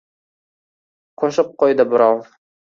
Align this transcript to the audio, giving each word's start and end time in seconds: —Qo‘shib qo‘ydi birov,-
—Qo‘shib 1.23 1.53
qo‘ydi 1.61 1.87
birov,- 1.93 2.27